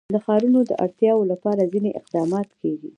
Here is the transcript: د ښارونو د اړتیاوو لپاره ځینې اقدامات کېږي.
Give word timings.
د 0.13 0.15
ښارونو 0.25 0.59
د 0.69 0.71
اړتیاوو 0.85 1.29
لپاره 1.31 1.69
ځینې 1.71 1.89
اقدامات 1.99 2.47
کېږي. 2.61 2.89